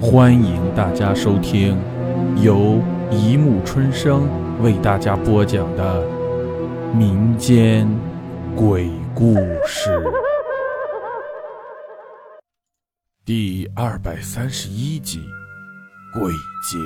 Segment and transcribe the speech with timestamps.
[0.00, 1.76] 欢迎大家收听
[2.40, 4.28] 由一木春生
[4.62, 6.06] 为大家播讲的
[6.94, 7.84] 民间
[8.54, 9.34] 鬼故
[9.66, 10.00] 事
[13.24, 15.28] 第二百三十一集
[16.20, 16.78] 《鬼节》。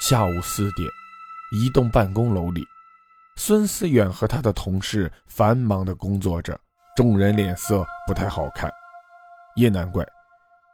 [0.00, 0.90] 下午四点，
[1.52, 2.66] 一栋办公楼里，
[3.36, 6.58] 孙思远和他的同事繁忙的工作着，
[6.96, 8.68] 众人脸色不太好看，
[9.54, 10.04] 也难怪。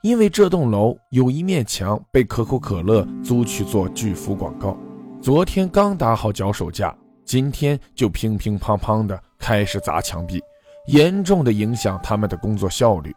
[0.02, 4.76] 因为这栋楼有一面墙被可口可乐租去做巨幅广告，
[5.20, 6.92] 昨天刚打好脚手架，
[7.24, 10.42] 今天就乒乒乓乓的开始砸墙壁，
[10.88, 13.14] 严重的影响他们的工作效率。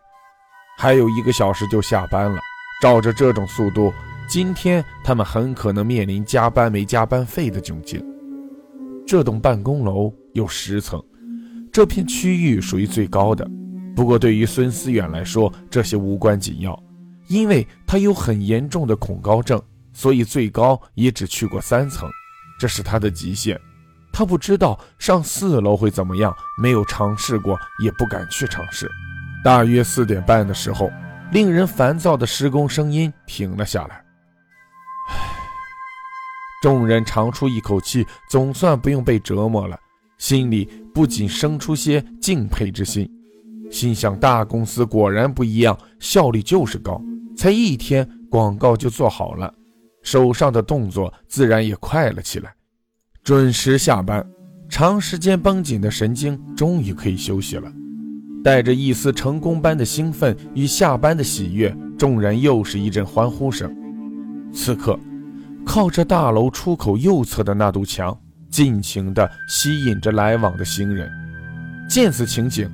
[0.77, 2.39] 还有一个小时就下班了，
[2.79, 3.91] 照着这种速度，
[4.29, 7.99] 今天他们很可能面临加班没加班费的窘境。
[9.07, 11.03] 这栋办公楼有十层，
[11.71, 13.49] 这片区域属于最高的。
[13.95, 16.77] 不过，对于孙思远来说，这些无关紧要，
[17.27, 19.61] 因为他有很严重的恐高症，
[19.93, 22.09] 所以最高也只去过三层，
[22.59, 23.59] 这是他的极限。
[24.11, 28.89] 他不知道上四楼会怎么样，没有尝试过，也不敢去尝试。
[29.43, 30.91] 大约四点半的时候，
[31.31, 33.95] 令人烦躁的施工声音停了下来。
[35.09, 35.37] 唉，
[36.61, 39.77] 众人长出一口气，总算不用被折磨了，
[40.17, 43.09] 心里不仅生出些敬佩之心。
[43.71, 47.01] 心想，大公司果然不一样，效率就是高。
[47.35, 49.53] 才一天，广告就做好了，
[50.01, 52.53] 手上的动作自然也快了起来。
[53.23, 54.25] 准时下班，
[54.69, 57.71] 长时间绷紧的神经终于可以休息了。
[58.43, 63.75] 带着一丝成功般的兴奋与下班的喜悦，众人又是一阵欢呼声。
[64.53, 64.97] 此刻，
[65.65, 68.15] 靠着大楼出口右侧的那堵墙，
[68.49, 71.09] 尽情地吸引着来往的行人。
[71.89, 72.69] 见此情景。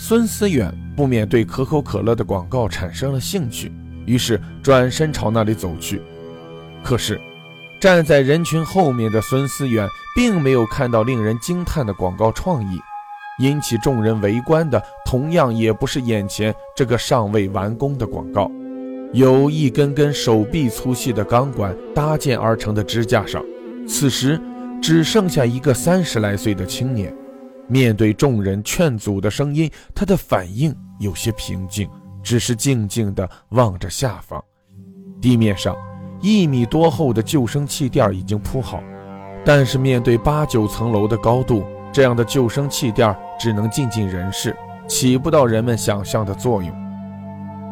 [0.00, 3.72] 孙思远不免对可口可乐的广告产生了兴趣，
[4.06, 6.00] 于是转身朝那里走去。
[6.84, 7.20] 可是，
[7.80, 12.78] 站在人群后面的孙思远并没有看到令人惊叹的广告创意，
[13.40, 18.48] 引起众人围观的同样也不是眼前这个尚未完工的广告。
[19.12, 23.44] 由一根根手臂粗细的钢管搭建而成的支架上，
[23.88, 24.40] 此时
[24.80, 27.12] 只剩下一个三十来岁的青年。
[27.68, 31.88] 面对众人劝阻的声音，他的反应有些平静，
[32.22, 34.42] 只是静静地望着下方。
[35.20, 35.76] 地面上
[36.20, 38.82] 一米多厚的救生气垫已经铺好，
[39.44, 41.62] 但是面对八九层楼的高度，
[41.92, 44.56] 这样的救生气垫只能尽尽人事，
[44.88, 46.74] 起不到人们想象的作用。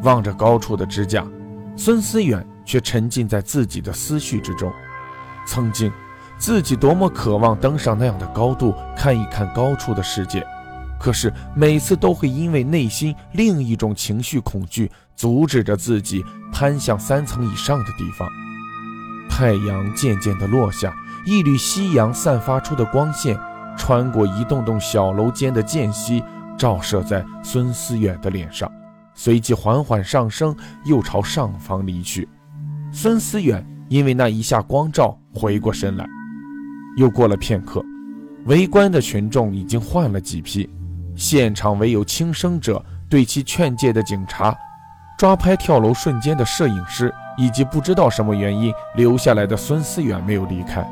[0.02, 1.26] 望着高处的支架，
[1.74, 4.70] 孙思远却沉浸在自己的思绪之中。
[5.46, 5.90] 曾经。
[6.38, 10.46] 自己多么渴望登上那样的高度，看一看高处的世界，
[11.00, 18.28] 可是每次都会因为内心另一种情绪恐惧，阻止着自己攀向三层以上的地方。
[19.28, 20.94] 太阳渐渐地落下，
[21.26, 23.38] 一缕夕阳散发出的光线，
[23.76, 26.22] 穿过一栋栋小楼间的间隙，
[26.56, 28.70] 照射在孙思远的脸上，
[29.14, 30.54] 随即缓缓上升，
[30.84, 32.28] 又朝上方离去。
[32.92, 36.06] 孙思远因为那一下光照，回过神来。
[36.96, 37.84] 又过了片刻，
[38.46, 40.68] 围观的群众已经换了几批，
[41.14, 44.56] 现场唯有轻生者对其劝诫的警察，
[45.18, 50.86] 抓拍跳楼瞬间的摄影师，以及不知道什么原因留下来的孙思远没有离开。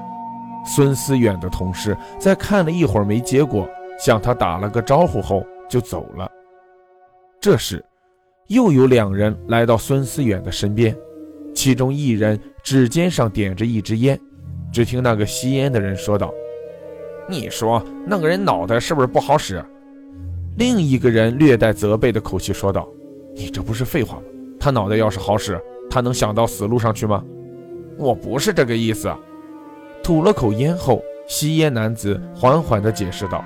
[0.66, 6.30] 孙思远的同事在看了一会儿没结果，向他打了个招呼后就走了。
[7.40, 7.82] 这时，
[8.48, 10.94] 又有两人来到孙思远的身边，
[11.54, 14.20] 其中一人指尖上点着一支烟。
[14.74, 16.34] 只听那个吸烟的人说道
[17.30, 19.64] ：“你说那个人脑袋是不是不好使？”
[20.58, 22.88] 另一个人略带责备的口气说道
[23.36, 24.22] ：“你这不是废话吗？
[24.58, 27.22] 他脑袋要是好使，他能想到死路上去吗？”
[27.96, 29.14] 我不是这个意思。
[30.02, 33.44] 吐了口烟后，吸烟男子缓缓地解释道：“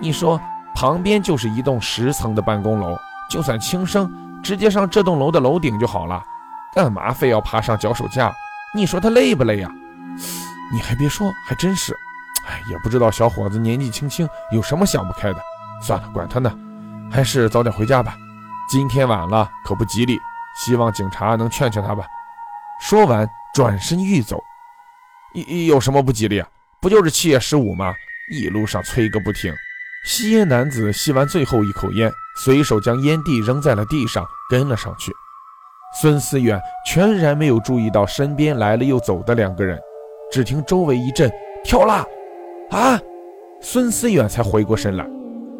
[0.00, 0.40] 你说
[0.76, 2.96] 旁边就是一栋十层的办公楼，
[3.28, 4.08] 就算轻生，
[4.44, 6.22] 直接上这栋楼的楼顶就好了，
[6.72, 8.32] 干嘛非要爬上脚手架？
[8.72, 9.68] 你说他累不累呀？”
[10.72, 11.92] 你还别说，还真是，
[12.46, 15.38] 哎，也不知道小伙子年纪轻轻有什么想不开的。
[15.82, 16.50] 算了，管他呢，
[17.10, 18.16] 还是早点回家吧。
[18.68, 20.18] 今天晚了可不吉利，
[20.56, 22.06] 希望警察能劝劝他吧。
[22.80, 24.42] 说完，转身欲走。
[25.34, 26.48] 有有什么不吉利啊？
[26.80, 27.92] 不就是七月十五吗？
[28.30, 29.54] 一路上催个不停。
[30.06, 35.12] 吸烟男子吸完最后一口烟，随手将烟蒂扔在了地上，跟了上去。
[36.00, 39.78] 孙思远全然没有注意到身边来了又走的两个人。
[40.32, 41.30] 只听周围一阵
[41.62, 42.06] 跳啦，
[42.70, 42.98] 啊！
[43.60, 45.06] 孙思远才回过神来，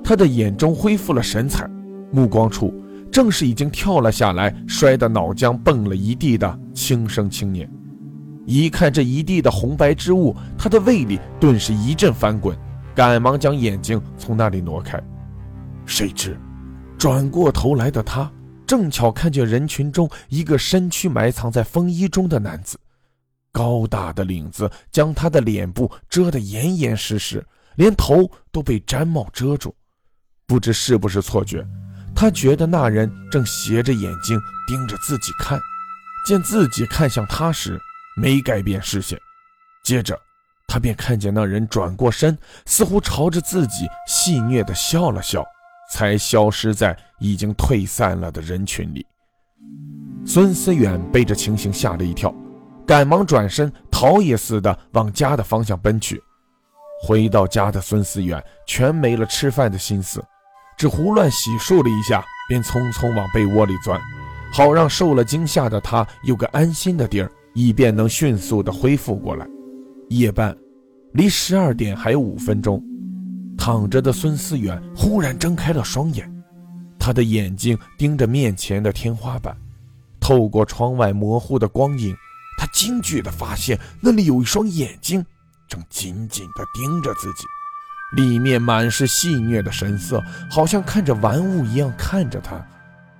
[0.03, 1.69] 他的眼中恢复了神采，
[2.11, 2.73] 目光处
[3.13, 7.71] 正是已经跳了下来、摔得脑浆蹦了一地的轻生青年。
[8.47, 12.57] 一看这一地的红白之物，他的胃里顿时一阵翻滚，
[12.95, 14.99] 赶忙将眼睛从那里挪开。
[15.85, 16.35] 谁知，
[16.97, 18.33] 转过头来的他，
[18.67, 22.79] 正巧看见人群中一个身躯埋藏在风衣中的男子，
[23.53, 27.47] 高大的领子将他的脸部遮得严严实实，
[27.77, 29.75] 连头都被毡帽遮住。
[30.47, 31.67] 不知是不是错觉，
[32.15, 35.61] 他觉得那人正斜着眼睛盯着自己看，
[36.27, 37.79] 见自己看向他时。
[38.15, 39.19] 没改变视线，
[39.83, 40.15] 接着
[40.69, 45.43] 他便看见那人转过身，似乎朝着自己戏谑地笑了笑，
[45.91, 49.07] 才消失在已经退散了的人群里。
[50.27, 52.31] 孙思远被这情形吓了一跳，
[52.87, 56.23] 赶忙转身逃也似的往家的方向奔去。
[57.03, 60.23] 回到家的孙思远全没了吃饭的心思，
[60.77, 64.01] 只胡乱洗漱了一下，便匆匆往被窝里钻，
[64.53, 67.31] 好让受了惊吓的他有个安心的地儿。
[67.55, 69.47] 以便能迅速的恢复过来。
[70.09, 70.57] 夜半，
[71.13, 72.83] 离十二点还有五分钟，
[73.59, 76.27] 躺着的孙思远忽然睁开了双眼，
[76.99, 79.55] 他的眼睛盯着面前的天花板，
[80.19, 82.17] 透过窗外模糊的光影，
[82.73, 85.25] 惊惧地发现那里有一双眼睛，
[85.69, 87.45] 正紧紧地盯着自己，
[88.17, 92.65] 里面满是戏谑的神色，好像看着玩物一样看着他。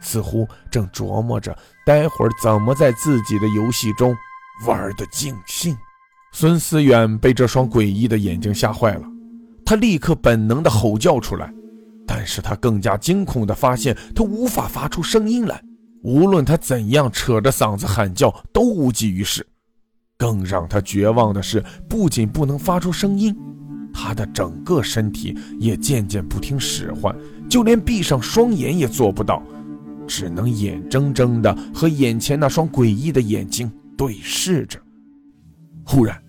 [0.01, 1.57] 似乎正琢磨着
[1.87, 4.13] 待会儿怎么在自己的游戏中
[4.67, 5.77] 玩得尽兴。
[6.33, 9.03] 孙思远被这双诡异的眼睛吓坏了，
[9.65, 11.53] 他立刻本能地吼叫出来，
[12.05, 15.63] 但是他更加惊恐地发现他无法发出声音来，
[16.03, 19.47] 无论他怎样扯着嗓子喊叫都无济于事。
[20.17, 23.37] 更让他绝望的是，不仅不能发出声音，
[23.93, 27.13] 他的整个身体也渐渐不听使唤，
[27.49, 29.43] 就连闭上双眼也做不到。
[30.07, 34.79] 只能眼睁睁地和眼前那双诡异的眼睛对视着。
[35.85, 36.21] 忽然，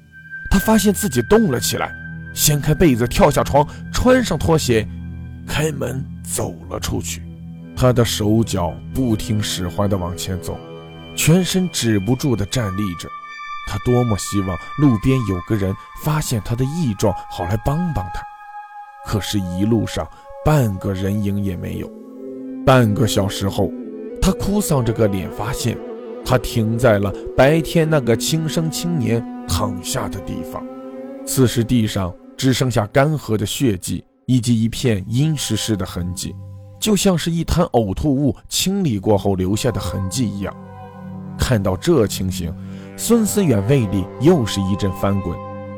[0.49, 1.91] 他发现自己动了起来，
[2.33, 4.87] 掀开被子，跳下床，穿上拖鞋，
[5.47, 7.21] 开门走了出去。
[7.75, 10.57] 他的手脚不听使唤地往前走，
[11.15, 13.09] 全身止不住地站立着。
[13.67, 15.73] 他多么希望路边有个人
[16.03, 18.21] 发现他的异状，好来帮帮他。
[19.05, 20.07] 可是，一路上
[20.45, 21.89] 半个人影也没有。
[22.65, 23.71] 半个小时后，
[24.21, 25.77] 他哭丧着个脸，发现
[26.25, 30.63] 他停在了白天那个轻生青年躺下的地方。
[31.25, 36.35] 此时地上只剩下干涸的血迹以及一片阴湿湿的痕迹，
[36.83, 40.53] 就像是一滩呕吐物清理过后留下的痕迹一样。
[41.37, 42.53] 看到这情形，
[42.97, 45.33] 孙思远胃里又是一阵翻滚，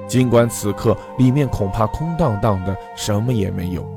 [0.08, 3.88] 尽管此刻里面恐怕空荡荡的，什么也没有。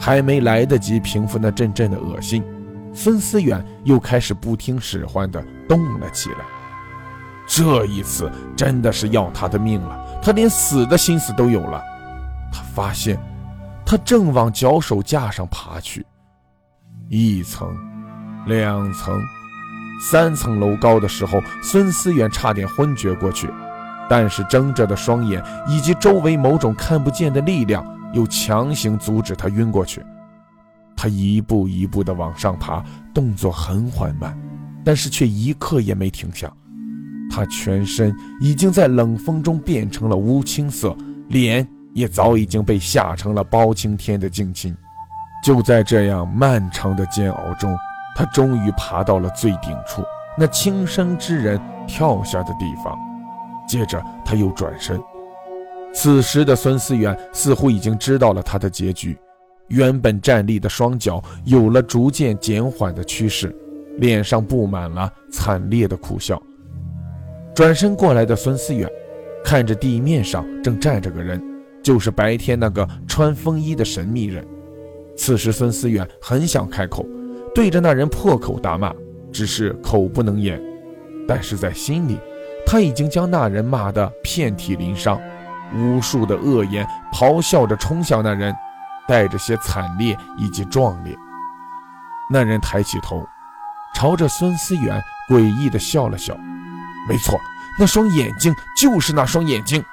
[0.00, 2.42] 还没来得及平复那阵阵的恶心，
[2.92, 6.38] 孙思远又开始不听使唤地动了起来。
[7.46, 11.80] 这一次真的是要他的命了，他连死的心思都有了。
[12.52, 13.16] 他发现，
[13.84, 16.04] 他正往脚手架上爬去，
[17.08, 17.68] 一层、
[18.46, 19.20] 两层、
[20.10, 23.48] 三层楼高的时候，孙思远差点昏厥过去，
[24.08, 27.84] 但是睁着的双眼以及周围某种看不见的力量。
[28.12, 30.02] 又强行阻止他晕过去，
[30.96, 32.82] 他一步一步地往上爬，
[33.12, 34.34] 动作很缓慢，
[34.84, 36.50] 但是却一刻也没停下。
[37.28, 40.96] 他全身已经在冷风中变成了乌青色，
[41.28, 44.74] 脸也早已经被吓成了包青天的近亲。
[45.42, 47.76] 就在这样漫长的煎熬中，
[48.16, 50.02] 他终于爬到了最顶处，
[50.36, 52.98] 那轻生之人跳下的地方。
[53.68, 55.00] 接着，他又转身。
[55.92, 59.16] 此时的孙思远似乎已经知道了他的结局，
[59.68, 63.54] 原本站立的双脚有了逐渐减缓的趋势，
[63.98, 66.40] 脸上布满了惨烈的苦笑。
[67.54, 68.86] 转身过来的孙思远
[69.42, 71.42] 看着地面上正站着个人，
[71.82, 74.46] 就是白天那个穿风衣的神秘人。
[75.16, 77.06] 此时孙思远很想开口
[77.54, 78.92] 对着那人破口大骂，
[79.32, 80.60] 只是口不能言，
[81.26, 82.18] 但是在心里
[82.66, 85.20] 他已经将那人骂得遍体鳞伤。
[85.74, 88.54] 无数的恶言咆哮着冲向那人，
[89.08, 91.16] 带着些惨烈以及壮烈。
[92.30, 93.26] 那人抬起头，
[93.94, 96.36] 朝着孙思远诡异地笑了笑。
[97.08, 97.36] 没错，
[97.80, 99.84] 那双眼睛就是那双眼睛。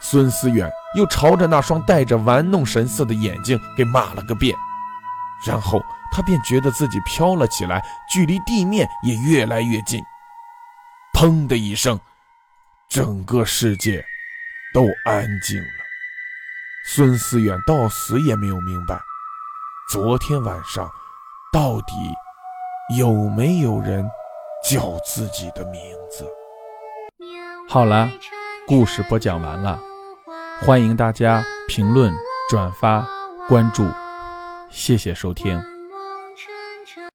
[0.00, 4.54] 孙思远又朝着那双带着玩弄神色的眼睛给骂了个遍，
[5.44, 10.02] 然后他便觉得自己飘了起来，距离地面也越来越近。
[11.12, 11.98] 砰的一声，
[12.88, 14.04] 整个世界。
[14.74, 15.68] 都安静了。
[16.84, 19.00] 孙思远到死也没有明白，
[19.88, 20.86] 昨天晚上
[21.50, 21.94] 到底
[22.98, 24.06] 有没有人
[24.62, 26.28] 叫自己的名字？
[27.70, 28.10] 好了，
[28.66, 29.80] 故事播讲完了，
[30.60, 32.14] 欢迎大家评论、
[32.50, 33.06] 转发、
[33.48, 33.88] 关注，
[34.70, 35.75] 谢谢收听。